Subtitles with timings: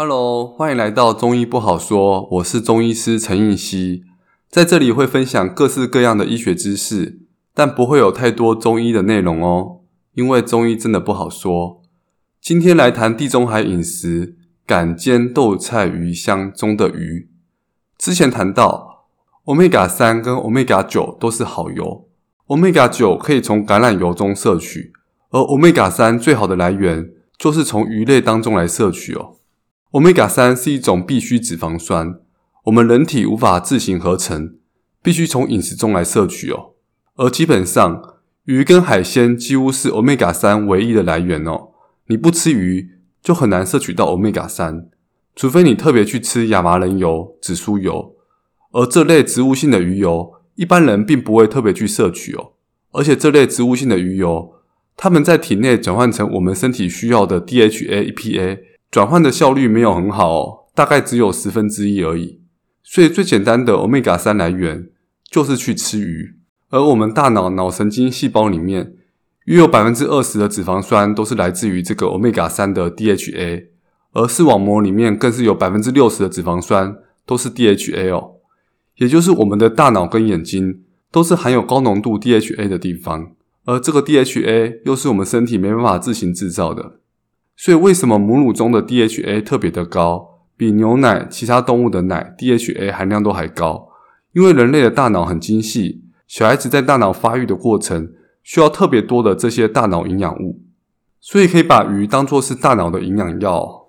[0.00, 2.28] Hello，欢迎来到中医不好说。
[2.30, 4.04] 我是中医师陈映希，
[4.48, 7.22] 在这里会分享各式各样的医学知识，
[7.52, 9.80] 但不会有太多中医的内容哦，
[10.14, 11.82] 因为中医真的不好说。
[12.40, 17.28] 今天来谈地中海饮食，橄坚豆菜鱼香中的鱼。
[17.98, 19.08] 之前谈到
[19.46, 22.06] ，Omega 三跟 Omega 九都是好油
[22.46, 24.92] ，Omega 九可以从橄榄油中摄取，
[25.30, 29.37] 而 Omega 三最好的来源就是从鱼类当中来摄取哦。
[29.90, 32.20] Omega 三是一种必需脂肪酸，
[32.64, 34.56] 我们人体无法自行合成，
[35.02, 36.74] 必须从饮食中来摄取哦。
[37.16, 38.02] 而基本上，
[38.44, 41.68] 鱼跟海鲜几乎是 Omega 三唯一的来源哦。
[42.08, 42.90] 你不吃鱼，
[43.22, 44.90] 就很难摄取到 Omega 三，
[45.34, 48.14] 除非你特别去吃亚麻仁油、紫苏油。
[48.72, 52.52] 而这类植物性的鱼油，一般人并不会特别去摄取哦。
[52.92, 54.52] 而且这类植物性的鱼油，
[54.98, 58.58] 它们在体内转换成我们身体需要的 DHA、EPA。
[58.90, 62.40] 转换的效率没有很好哦，大概只有十分之一而已。
[62.82, 64.88] 所以最简单的 Omega 三来源
[65.30, 66.36] 就是去吃鱼。
[66.70, 68.94] 而我们大脑脑神经细胞里面
[69.44, 73.66] 约有百分之二十的脂肪酸都是来自于这个 Omega 三的 DHA，
[74.12, 78.36] 而视网膜里面更是有百分之六十的脂肪酸都是 DHA 哦。
[78.96, 83.32] 也就是我们的大脑跟眼睛都是含有高浓度 DHA 的地方，
[83.64, 86.97] 而这个 DHA 又是我们身体没办法自行制造的。
[87.60, 93.88] 所以，为什么母乳中的 DHA 特别的高，比牛奶、其他动物的奶 DHA 含量都还高？
[94.32, 98.12] 因为人类的大脑很精细，小孩子在大脑发育的过程
[98.44, 100.62] 需要特别多的这些大脑营养物，
[101.20, 103.88] 所以可以把鱼当作是大脑的营养药。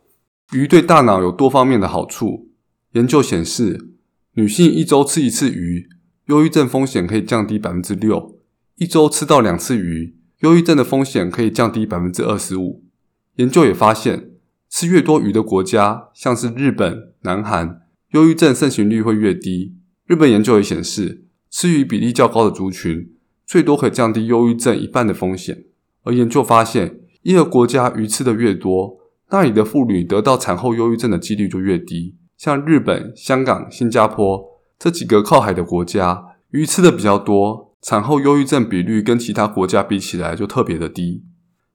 [0.54, 2.50] 鱼对大脑有多方面的好处。
[2.94, 3.92] 研究显示，
[4.34, 5.88] 女性一周吃一次鱼，
[6.26, 8.34] 忧郁症风险可以降低百分之六；
[8.78, 12.84] 一周吃到两次鱼，忧郁症的风险可以降低百分之二十五。
[13.40, 14.32] 研究也发现，
[14.70, 19.78] 吃越多鱼的国家，像是日本、南韩，忧郁症盛行率会越低。
[20.06, 23.14] 日本研究也显示，吃鱼比例较高的族群，
[23.48, 25.64] 最多可以降低忧郁症一半的风险。
[26.04, 28.98] 而研究发现，一个国家鱼吃的越多，
[29.30, 32.18] 那里的妇女得到产后忧郁症的几率就越低。
[32.38, 34.44] 像日本、香港、新加坡
[34.78, 41.24] 这几个靠海的国家，鱼吃的比较多，产后忧郁症比率跟其他国家比起来就特别的低。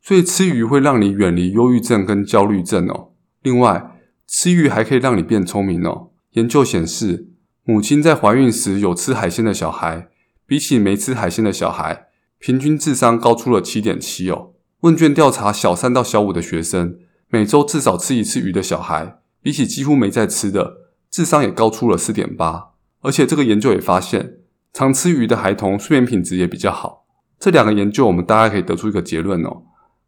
[0.04, 3.12] 所以吃鱼会让你远离忧郁症跟焦虑症哦。
[3.42, 6.10] 另外，吃鱼还可以让你变聪明哦。
[6.32, 7.31] 研究显示，
[7.65, 10.09] 母亲在怀孕时有吃海鲜的小孩，
[10.47, 14.50] 比起没吃海鲜的小孩，平均智商高出了七点七哦。
[14.81, 16.98] 问卷调查小三到小五的学生，
[17.28, 20.75] 每周至少吃一次鱼的小孩，比起几乎没在吃的，
[21.10, 22.72] 智商也高出了四点八。
[23.00, 24.34] 而且这个研究也发现，
[24.75, 27.06] 常吃鱼的孩童睡眠品质也比较好。
[27.38, 29.62] 这两个研究，我们大概可以得出一个结论哦。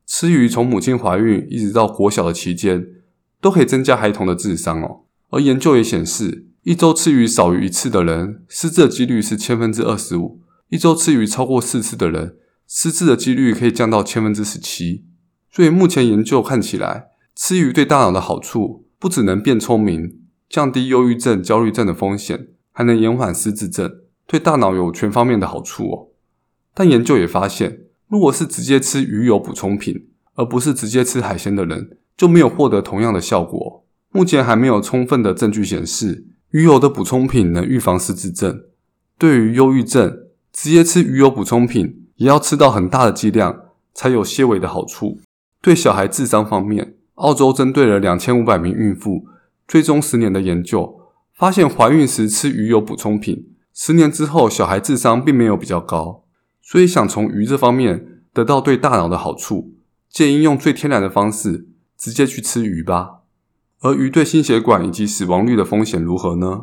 [0.06, 2.87] 吃鱼从母亲怀孕一直到国小的期间，
[3.41, 5.03] 都可以增加孩童的智商哦。
[5.31, 12.37] 而研究也显示，一周吃鱼少于一次的人，失智的几率是千分之二十五；一周吃鱼超过四次的人，
[12.69, 15.05] 失智的几率可以降到千分之十七。
[15.50, 23.93] 所以目前研究看起来，吃鱼对大脑的好处不只能变聪明，降低忧郁症、焦虑症的风险，还能延缓失智症，
[24.27, 26.09] 对大脑有全方面的好处哦。
[26.73, 33.84] 但研究也发现，如果是直接吃鱼油补充品，而不是直接吃海鲜的人，就没有获得同样的效果。
[34.11, 38.62] 目前还没有充分的证据显示鱼油的补充品能预防失智症。
[39.19, 40.19] 对于忧郁症，
[40.53, 43.62] 直接吃鱼油补充品也要吃到很大的剂量，
[43.93, 45.19] 才有些微的好处。
[45.61, 49.27] 对小孩智商方面，澳洲针对了两千五百名孕妇，
[49.67, 51.00] 追踪十年的研究，
[51.34, 56.25] 发现怀孕时吃鱼油补充品，十年之后小孩智商并没有比较高。
[56.69, 59.77] 所以想从鱼这方面得到对大脑的好处，
[60.10, 63.21] 建议用最天然的方式，直接去吃鱼吧。
[63.82, 66.62] 而鱼对心血管以及死亡率的风险如何呢？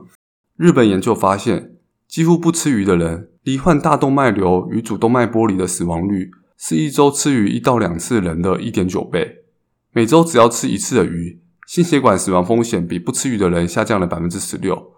[0.57, 9.45] 日本研究发现，几乎不吃鱼的人，罹患大动脉瘤与主动脉剥离的死亡率，是一周吃鱼一到两次人的一点九倍。
[9.93, 14.91] 每周只要吃一次的鱼，心血管死亡风险比不吃鱼的人下降了百分之十六。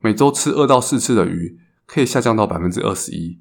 [0.00, 3.38] 每周吃二到四次的鱼，可以下降到百分之二十一。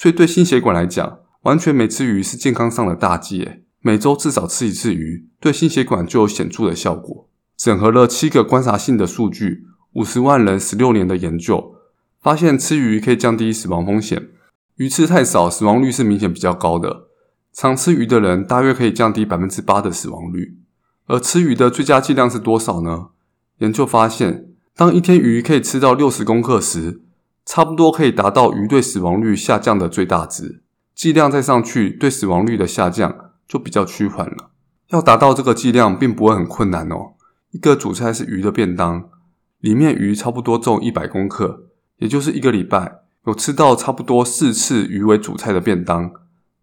[0.00, 3.46] 所以对心血管来讲，完全没吃鱼是健康上的大忌。
[3.82, 7.28] 每周至少吃一次鱼，对心血管就有显著的效果。
[7.54, 11.74] 整合了七个观察性的数据，五十万人十六年的研究，
[12.22, 14.28] 发现吃鱼可以降低死亡风险。
[14.76, 17.08] 鱼吃太少，死亡率是明显比较高的。
[17.52, 20.56] 常吃鱼的人，大约可以降低百分之八的死亡率。
[21.08, 23.08] 而吃鱼的最佳剂量是多少呢？
[23.58, 27.02] 研究发现，当一天鱼可以吃到六十公克时，
[27.50, 30.62] 差不多可以达到鱼对死亡率下降的最大值，
[30.94, 34.50] 剂量再上去，对死亡率的下降就比较趋缓了。
[34.90, 37.14] 要达到这个剂量并不会很困难哦，
[37.50, 39.08] 一个主菜是鱼的便当，
[39.58, 41.64] 里面鱼差不多重一百公克，
[41.96, 46.12] 也就是一个礼拜有吃到差不多四次鱼为主菜的便当，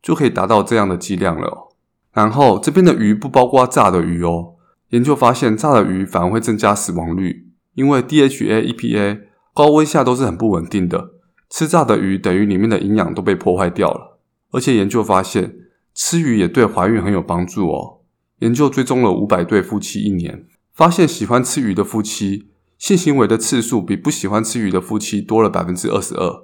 [0.02, 1.68] 就可以达到这样的剂量了。
[2.14, 4.54] 然后这边的鱼不包括炸的鱼哦。
[4.92, 9.27] 研究发现，炸的鱼反而会增加死亡率，因为 DHA、EPA
[9.58, 11.14] 高温下都是很不稳定的，
[11.50, 14.20] 吃炸的鱼等于里面的营养都被破坏掉了。
[14.52, 15.56] 而且研究发现，
[15.96, 18.02] 吃鱼也对怀孕很有帮助哦。
[18.38, 20.46] 研究追踪了五百对夫妻一年，
[20.76, 26.44] 发现喜欢吃鱼的夫妻，性行为的次数比不喜欢吃鱼的夫妻多了百分之二十二。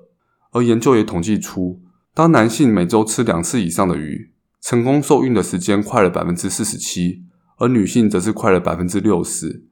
[0.50, 1.83] 而研究也统计出，
[2.15, 7.21] 当男性每周吃两次以上的鱼，成功受孕的时间快了百分之四十七，
[7.60, 9.65] 而女性则是快了百分之六十。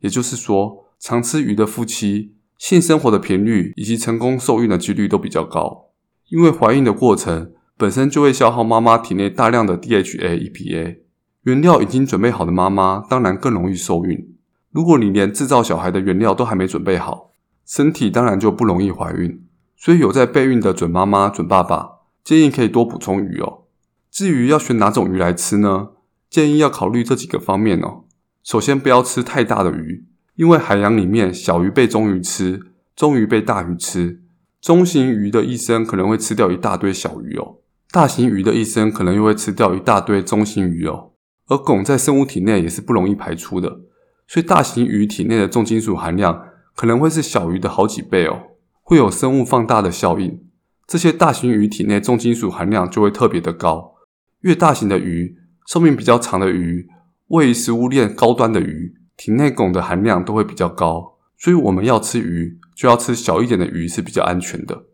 [0.00, 5.86] 也就是说，常吃鱼的夫妻，性生活的频率以及成功受孕的几率都比较高，
[6.28, 7.52] 因为怀孕的过程。
[7.80, 10.98] 本身就会消耗妈妈体内大量的 DHA、EPA，
[11.44, 14.34] 原料已经准备好的妈妈当然更容易受孕。
[14.72, 17.30] 如果你连制造小孩的原料都还没准备好，
[17.64, 19.44] 身体当然就不容易怀孕。
[19.76, 21.88] 所以有在备孕的准妈妈、准爸爸，
[22.24, 23.66] 建议可以多补充鱼哦。
[24.10, 25.90] 至于要选哪种鱼来吃呢？
[26.28, 28.06] 建议要考虑这几个方面哦。
[28.42, 30.07] 首先不要吃太大的鱼，
[30.38, 32.60] 因为海洋里面小鱼被中鱼吃，
[32.94, 34.20] 中鱼被大鱼吃，
[34.60, 37.56] 中型鱼的一生可能会吃掉一大堆小鱼哦。
[37.90, 41.10] 大型鱼的一生可能又会吃掉一大堆中型鱼哦，
[41.48, 43.80] 而汞在生物体内也是不容易排出的，
[44.28, 46.44] 所以大型鱼体内的重金属含量
[46.76, 48.42] 可能会是小鱼的好几倍哦，
[48.84, 50.40] 会有生物放大的效应。
[50.86, 53.94] 这些大型鱼体内重金属含量就会特别的高，
[54.42, 55.34] 越大型的鱼、
[55.66, 56.86] 寿命比较长的鱼、
[57.26, 64.84] 位于食物链高端的鱼，体内汞的含量都会比较高，所以我们要吃鱼就要吃小一点的鱼是比较安全的。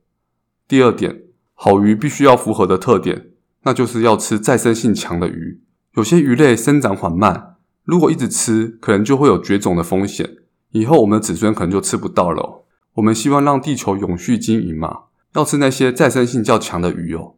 [0.67, 1.21] 第二点。
[1.57, 3.29] 好鱼必须要符合的特点，
[3.63, 5.63] 那就是要吃再生性强的鱼。
[5.95, 7.55] 有些鱼类生长缓慢，
[7.85, 10.29] 如果一直吃，可能就会有绝种的风险。
[10.73, 12.67] 以后我们的子孙可能就吃不到了。
[12.95, 15.05] 我们希望让地球永续经营嘛，
[15.35, 17.37] 要吃那些再生性较强的鱼哦。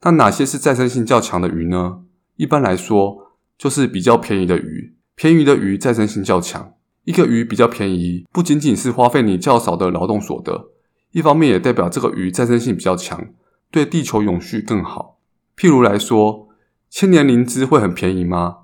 [0.00, 2.00] 那哪些是再生性较强的鱼呢？
[2.36, 4.96] 一般来说，就是比较便宜的鱼。
[5.22, 6.72] 便宜的鱼再生性较强。
[7.04, 10.70] 一个鱼比较便宜，不仅仅是花费你较少的劳动所得，
[11.12, 13.26] 一方面也代表这个鱼再生性比较强。
[13.70, 15.18] 对地球永续更好。
[15.58, 16.48] 譬如来说，
[16.88, 18.56] 千年灵芝会很便宜吗？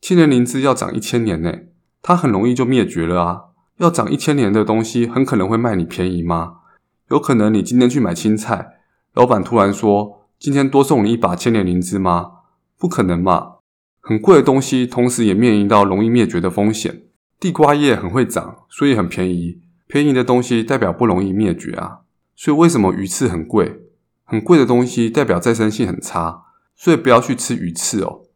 [0.00, 1.52] 千年灵芝要长一千年呢，
[2.00, 3.40] 它很容易就灭绝了啊。
[3.78, 6.58] 要长一千年的东西，很可能会卖你便宜吗？
[7.10, 8.74] 有可能你今天去买青菜，
[9.14, 12.30] 老板突然说今天多送你一把千年灵芝吗？
[12.78, 13.53] 不可能嘛。
[14.06, 17.04] 很贵的东西，同时也面临到容易灭绝的风险。
[17.40, 19.62] 地瓜叶很会长，所以很便宜。
[19.86, 22.00] 便宜的东西代表不容易灭绝啊。
[22.36, 23.80] 所以为什么鱼翅很贵？
[24.24, 26.42] 很贵的东西代表再生性很差，
[26.76, 28.26] 所以不要去吃鱼翅哦。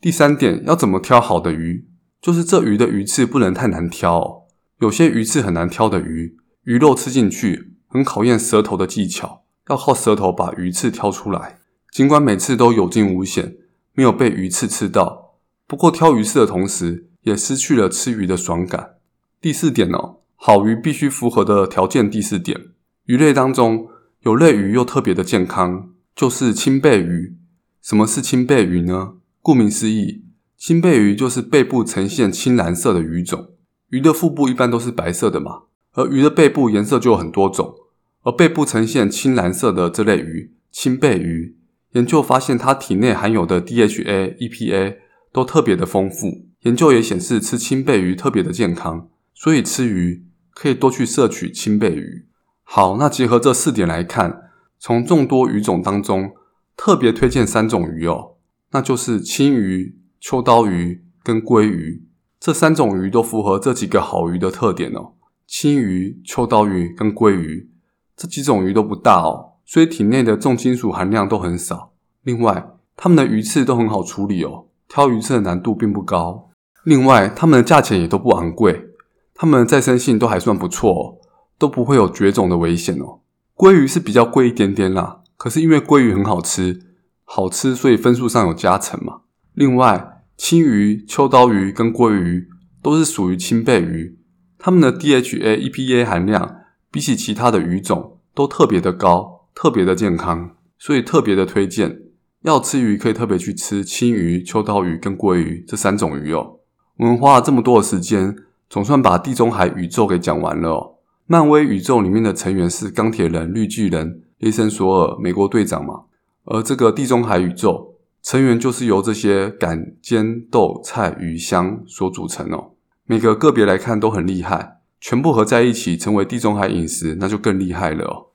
[0.00, 1.86] 第三点，要怎么挑好的鱼？
[2.22, 4.42] 就是这鱼的鱼翅不能太难挑哦。
[4.80, 11.58] 有些鱼翅很难挑的鱼，鱼肉吃进去很考验舌头的技巧，要靠舌头把鱼翅挑出来。
[11.92, 13.56] 尽管每次都有惊无险，
[13.98, 18.94] 没有被鱼刺吃到，不过挑鱼刺的同时，也失去了吃鱼的爽感。
[19.40, 22.08] 第四点哦，好鱼必须符合的条件。
[22.08, 22.68] 第四点，
[23.06, 23.88] 鱼类当中。
[24.20, 27.38] 有类鱼又特别的健康，就是青背鱼。
[27.82, 29.14] 什么是青背鱼呢？
[29.42, 30.22] 顾名思义，
[30.56, 33.50] 青背鱼就是背部呈现青蓝色的鱼种。
[33.88, 35.62] 鱼的腹部一般都是白色的嘛，
[35.94, 37.74] 而鱼的背部颜色就有很多种。
[38.22, 41.56] 而背部呈现青蓝色的这类鱼，青背鱼，
[41.92, 44.96] 研究发现它体内含有的 DHA、EPA
[45.32, 46.46] 都特别的丰富。
[46.62, 52.26] 研究也显示吃青背鱼特别的健康，所以吃鱼可以多去摄取青背鱼。
[52.64, 56.32] 好，那结合这四点来看，从众多鱼种当中，
[56.76, 58.36] 特别推荐三种鱼哦，
[58.72, 62.04] 那就是青鱼、秋刀鱼跟鲑鱼。
[62.40, 65.14] 这三种鱼都符合这几个好鱼的特点哦。
[65.46, 67.70] 青鱼、秋刀鱼跟鲑鱼
[68.16, 71.92] 这几种鱼都不大哦，所以体内的重金属含量都很少。
[72.22, 76.48] 另外，它们的鱼刺都很好处理哦，挑鱼刺的难度并不高。
[76.84, 78.88] 另外，它们的价钱也都不昂贵，
[79.34, 81.18] 它们的再生性都还算不错哦。
[81.58, 83.18] 都不会有绝种的危险哦。
[83.56, 86.80] 鲑鱼是比较贵一点点啦，可是因为鲑鱼很好吃，
[87.24, 89.22] 好吃，所以分数上有加成嘛。
[89.54, 92.48] 另外，青鱼、秋刀鱼跟鲑鱼
[92.80, 94.20] 都是属于青背鱼，
[94.56, 96.58] 它们的 DHA、EPA 含量
[96.92, 101.98] 比起其他的鱼种都特别的高，特别的健康，所以特别的推荐。
[102.42, 106.60] 要吃鱼可以特别去吃鯖鱼、秋刀鱼跟鲑鱼这三种鱼哦。
[106.98, 108.36] 我们花了这么多的时间，
[108.70, 110.94] 总算把地中海宇宙给讲完了哦。
[111.26, 116.02] 漫威宇宙里面的成员是钢铁人、绿巨人、雷神索尔、美国队长嘛，
[116.44, 122.74] 而这个地中海宇宙成员就是由这些橄、尖、豆、菜、鱼、香所组成哦。
[123.06, 128.27] 每个个别来看都很厉害，全部合在一起成为地中海饮食，那就更厉害了哦。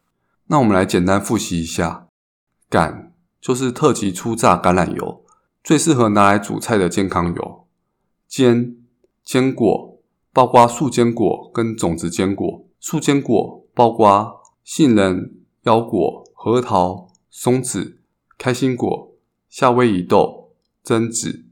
[0.53, 2.09] 那我们来简单复习一下，
[2.69, 3.09] 橄
[3.41, 5.25] 就是特级初榨橄榄油，
[5.63, 7.67] 最适合拿来煮菜的健康油。
[8.27, 8.75] 坚
[9.23, 9.99] 坚果
[10.31, 18.03] 包括树坚果跟种子坚果，树坚果包括杏仁、腰果、核桃、松子、
[18.37, 19.15] 开心果、
[19.49, 20.53] 夏威夷豆、
[20.85, 21.45] 榛子。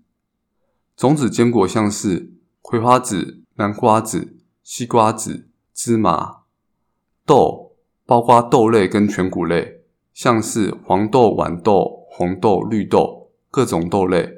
[0.96, 6.42] 种子坚果像是葵花籽、南瓜籽、西瓜籽、芝麻。
[7.26, 7.71] 豆
[8.06, 9.82] 包括豆类跟全谷类，
[10.14, 14.30] 像是黄豆、豌豆、红豆、绿豆各种豆类，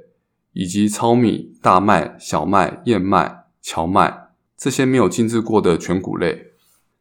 [0.54, 6.48] 以及糙米、大麦、小麦、燕麦、荞麦这些没有精制过的全谷类。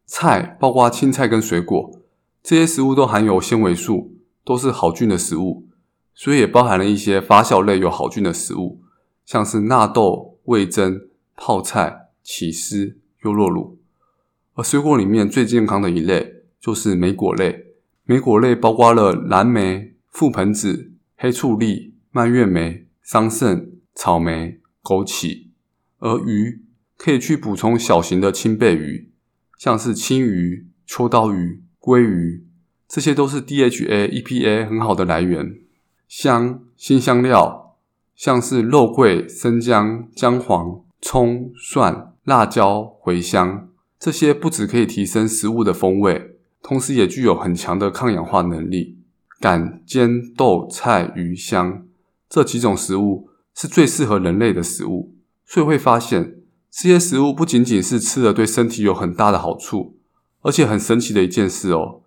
[0.07, 2.01] 菜包括青菜跟水果，
[2.43, 5.69] 这些食物都含有纤维素，都是好菌的食物，
[6.15, 8.81] 所以也包含了一些发酵类有好菌的食物。
[9.25, 13.79] 像是纳豆、味噌、泡菜、起司、优酪乳，
[14.55, 17.75] 而水果里面最健康的一类就是莓果类。
[18.05, 25.49] 莓果类包括了蓝莓、覆盆子、黑醋栗、蔓越莓、桑葚、草莓、枸杞。
[25.99, 26.63] 而鱼
[26.97, 29.11] 可以去补充小型的青背鱼，
[29.59, 32.47] 像是青鱼、秋刀鱼、鲑鱼，
[32.87, 35.57] 这些都是 DHA、EPA 很好的来源。
[36.07, 37.61] 香、新香料。
[38.15, 46.32] 像是肉桂、生姜、姜黄、葱、蒜、辣椒、茴香，这些不只可以提升食物的风味，
[46.63, 48.99] 同时也具有很强的抗氧化能力。
[49.41, 51.87] 杆、尖、豆、菜、鱼、香
[52.29, 55.15] 这几种食物是最适合人类的食物，
[55.45, 56.37] 所以会发现
[56.71, 59.97] 这些食物不仅仅是吃了对身体有很大的好处，
[60.43, 62.03] 而且很神奇的一件事哦，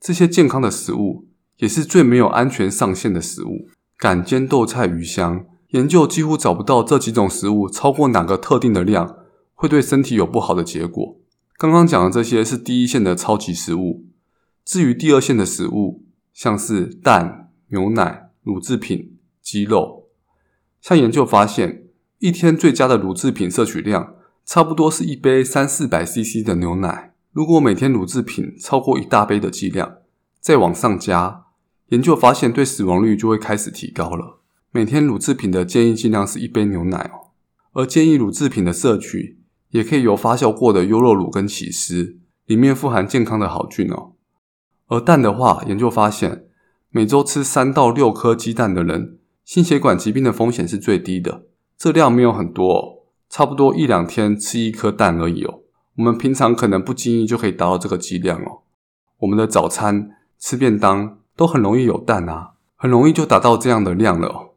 [0.00, 1.26] 这些健康的食物
[1.58, 3.68] 也是最没有安全上限的食物。
[3.98, 5.44] 杆、尖、豆、菜、鱼、香。
[5.72, 9.18] 研究几乎找不到这几种食物超过哪个特定的量
[9.52, 11.17] 会对身体有不好的结果。
[11.58, 14.06] 刚刚讲的这些是第一线的超级食物，
[14.64, 20.08] 至于第二线的食物，像是蛋、牛奶、乳制品、鸡肉，
[20.80, 21.88] 像研究发现，
[22.20, 27.14] 一天最佳的乳制品摄取量差不多是一杯三四百 CC 的牛奶。
[27.32, 29.96] 如果每天乳制品超过一大杯的剂量，
[30.38, 31.46] 再往上加，
[31.88, 34.38] 研究发现对死亡率就会开始提高了。
[34.70, 37.34] 每天乳制品的建议剂量是一杯牛奶哦，
[37.72, 39.37] 而建议乳制品的摄取
[39.70, 44.12] 也可以由发酵过的优酪乳跟起司，里面富含健康的好菌哦。
[44.88, 46.46] 而蛋的话，研究发现
[46.90, 51.42] 每周吃三到六颗鸡蛋的人，心血管疾病的风险是最低的。
[51.76, 52.98] 这量没有很多哦，
[53.28, 55.60] 差不多一两天吃一颗蛋而已哦。
[55.96, 58.62] 我们平常可能不经意就可以达到这个剂量哦。
[59.18, 64.50] 我们的早餐吃便当都很容易有蛋啊，很容易就达到这样的量了哦。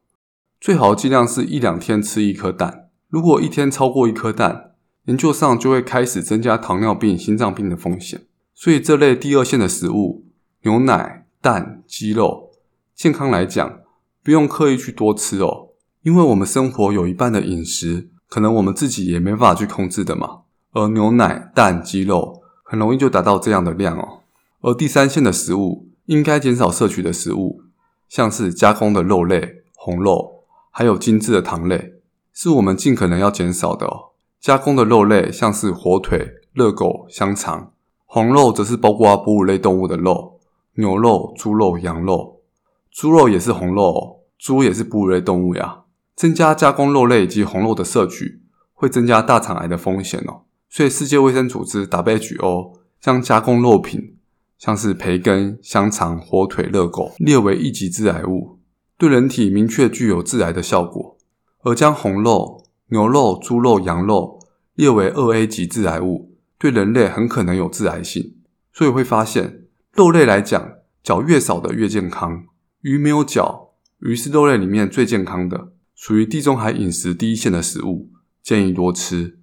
[0.60, 2.90] 最好的剂量是一两天吃一颗蛋。
[3.10, 4.71] 如果一天超过一颗蛋，
[5.06, 8.22] 研究上就会开始增加糖尿病、心脏病的风险。
[8.54, 10.26] 所以这类第二线的食物，
[10.62, 12.52] 牛奶、蛋、鸡肉，
[12.96, 13.80] 健康来讲
[14.24, 15.70] 不用刻意去多吃哦，
[16.04, 20.42] 因为我们生活有一半的饮食，可能我们自己也没办法去控制的嘛。
[20.74, 24.22] 而牛奶、蛋、鸡肉很容易就达到这样的量哦。
[24.62, 27.64] 而第三线的食物，应该减少摄取的食物，
[28.08, 30.40] 像是加工的肉类、红肉。
[30.74, 31.96] 还有精致的糖类，
[32.32, 34.11] 是我们尽可能要减少的哦。
[34.42, 37.74] 加工的肉类像是火腿、热狗、香肠；
[38.08, 40.40] 红肉则是包括哺乳类动物的肉，
[40.78, 42.42] 牛肉、猪肉、羊肉。
[42.90, 45.84] 猪肉也是红肉哦，猪也是哺乳类动物呀。
[46.16, 48.42] 增加加工肉类以及红肉的摄取，
[48.74, 50.42] 会增加大肠癌的风险哦。
[50.68, 54.16] 所以世界卫生组织 WHO 将加工肉品，
[54.58, 58.58] 像是培根、香肠、火腿、热狗列为一级致癌物。
[58.98, 61.16] 对人体明确具有致癌的效果，
[61.62, 62.61] 而将红肉、
[62.92, 64.38] 牛肉、猪肉、羊肉
[64.76, 68.36] 列为二 A 级致癌物，对人类很可能有致癌性。
[68.74, 72.44] 所以会发现，肉类来讲，脚越少的越健康。
[72.82, 73.70] 鱼没有脚，
[74.00, 78.10] 鱼是肉类里面最健康的，属于地中海饮食第一线的食物，
[78.44, 79.40] 建议多吃。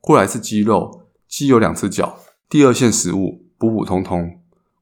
[0.00, 4.38] 过来是鸡肉，鸡有两只脚，第二线食物，普普通通。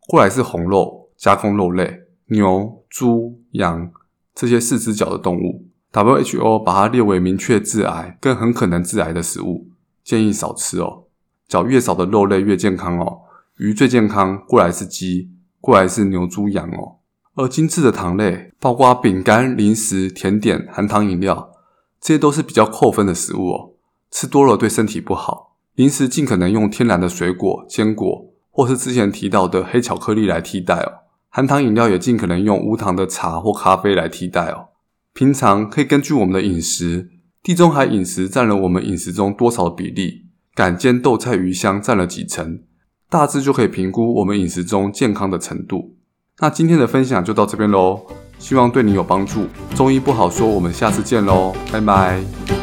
[0.06, 3.90] 过来是红肉，加工肉类，牛、猪、羊。
[4.34, 9.68] 这些四只脚的动物，WHO 把它列为明确致癌、更很可能致癌的食物，
[10.02, 11.04] 建议少吃哦。
[11.46, 13.20] 脚越少的肉类越健康哦。
[13.58, 15.30] 鱼最健康，过来是鸡，
[15.60, 16.96] 过来是牛、猪、羊哦。
[17.34, 21.52] 而精致的糖类，包括饼干、零食、甜点、含糖饮料，
[22.00, 23.70] 这些都是比较扣分的食物哦。
[24.10, 25.56] 吃多了对身体不好。
[25.74, 31.08] 零食尽可能用天然的水果、坚果，或是之前提到的黑巧克力来替代哦。
[31.30, 34.68] 含糖饮料也尽可能用无糖的茶或咖啡来替代哦。
[35.14, 37.10] 平常可以根据我们的饮食
[37.42, 40.26] 地中海饮食占了我们饮食中多少比例？
[40.54, 42.60] 橄坚豆菜鱼香占了几成？
[43.08, 45.96] 大致就可以评估我们饮食中健康的程度。
[46.38, 48.06] 那今天的分享就到这边喽，
[48.38, 49.46] 希望对你有帮助。
[49.74, 52.61] 中医不好说，我们下次见喽，拜拜。